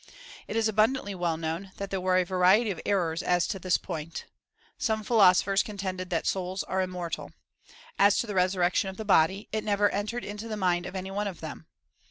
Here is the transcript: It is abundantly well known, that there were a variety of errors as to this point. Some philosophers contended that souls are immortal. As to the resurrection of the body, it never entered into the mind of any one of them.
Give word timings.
It 0.47 0.55
is 0.55 0.67
abundantly 0.67 1.13
well 1.13 1.37
known, 1.37 1.73
that 1.77 1.91
there 1.91 2.01
were 2.01 2.17
a 2.17 2.23
variety 2.25 2.71
of 2.71 2.81
errors 2.87 3.21
as 3.21 3.45
to 3.45 3.59
this 3.59 3.77
point. 3.77 4.25
Some 4.79 5.03
philosophers 5.03 5.61
contended 5.61 6.09
that 6.09 6.25
souls 6.25 6.63
are 6.63 6.81
immortal. 6.81 7.33
As 7.99 8.17
to 8.17 8.25
the 8.25 8.33
resurrection 8.33 8.89
of 8.89 8.97
the 8.97 9.05
body, 9.05 9.47
it 9.51 9.63
never 9.63 9.91
entered 9.91 10.25
into 10.25 10.47
the 10.47 10.57
mind 10.57 10.87
of 10.87 10.95
any 10.95 11.11
one 11.11 11.27
of 11.27 11.39
them. 11.39 11.67